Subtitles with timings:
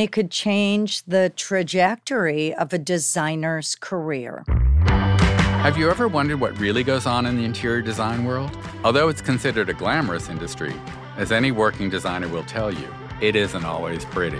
[0.00, 4.44] It could change the trajectory of a designer's career.
[4.86, 8.50] Have you ever wondered what really goes on in the interior design world?
[8.82, 10.74] Although it's considered a glamorous industry,
[11.18, 12.88] as any working designer will tell you,
[13.20, 14.38] it isn't always pretty.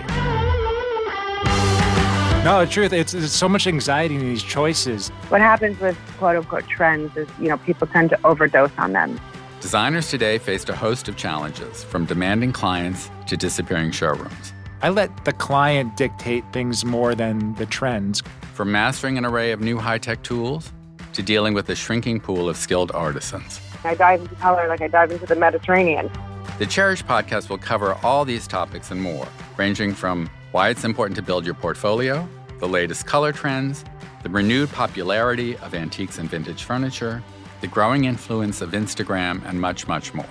[2.43, 5.09] No, the truth, it's, it's so much anxiety in these choices.
[5.29, 9.21] What happens with quote unquote trends is, you know, people tend to overdose on them.
[9.59, 14.53] Designers today faced a host of challenges, from demanding clients to disappearing showrooms.
[14.83, 18.23] I let the client dictate things more than the trends.
[18.55, 20.71] From mastering an array of new high tech tools
[21.13, 23.61] to dealing with a shrinking pool of skilled artisans.
[23.83, 26.09] I dive into color like I dive into the Mediterranean.
[26.57, 31.15] The Chairish podcast will cover all these topics and more, ranging from why it's important
[31.17, 32.27] to build your portfolio,
[32.57, 33.85] the latest color trends,
[34.23, 37.21] the renewed popularity of antiques and vintage furniture,
[37.61, 40.25] the growing influence of Instagram, and much, much more.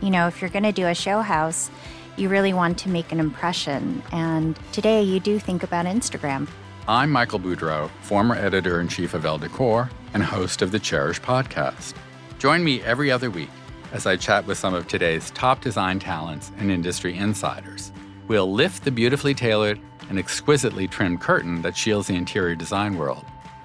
[0.00, 1.70] You know, if you're going to do a show house,
[2.16, 4.02] you really want to make an impression.
[4.12, 6.48] And today you do think about Instagram.
[6.88, 11.20] I'm Michael Boodro, former editor in chief of Elle Decor and host of the Chairish
[11.20, 11.94] podcast.
[12.38, 13.50] Join me every other week
[13.92, 17.92] as I chat with some of today's top design talents and industry insiders.
[18.28, 23.24] We'll lift the beautifully tailored and exquisitely trimmed curtain that shields the interior design world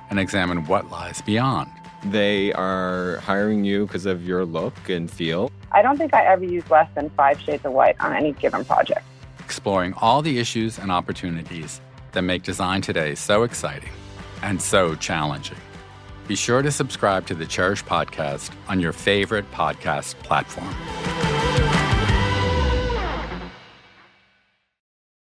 [0.09, 1.71] and examine what lies beyond.
[2.05, 5.51] They are hiring you because of your look and feel.
[5.71, 8.65] I don't think I ever use less than five shades of white on any given
[8.65, 9.05] project.
[9.39, 13.91] Exploring all the issues and opportunities that make design today so exciting
[14.41, 15.57] and so challenging.
[16.27, 20.73] Be sure to subscribe to the Chairish podcast on your favorite podcast platform.